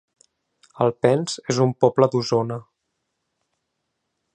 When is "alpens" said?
0.85-1.37